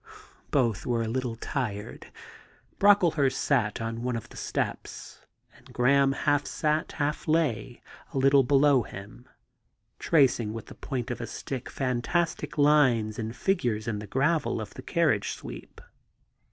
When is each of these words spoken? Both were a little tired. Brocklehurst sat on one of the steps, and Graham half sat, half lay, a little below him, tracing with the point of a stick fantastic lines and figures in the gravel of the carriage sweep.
Both 0.49 0.83
were 0.87 1.03
a 1.03 1.07
little 1.07 1.35
tired. 1.35 2.07
Brocklehurst 2.79 3.39
sat 3.39 3.79
on 3.79 4.01
one 4.01 4.15
of 4.15 4.29
the 4.29 4.35
steps, 4.35 5.27
and 5.55 5.71
Graham 5.71 6.13
half 6.13 6.47
sat, 6.47 6.93
half 6.93 7.27
lay, 7.27 7.83
a 8.11 8.17
little 8.17 8.41
below 8.41 8.81
him, 8.81 9.27
tracing 9.99 10.53
with 10.53 10.65
the 10.65 10.73
point 10.73 11.11
of 11.11 11.21
a 11.21 11.27
stick 11.27 11.69
fantastic 11.69 12.57
lines 12.57 13.19
and 13.19 13.35
figures 13.35 13.87
in 13.87 13.99
the 13.99 14.07
gravel 14.07 14.59
of 14.59 14.73
the 14.73 14.81
carriage 14.81 15.33
sweep. 15.33 15.79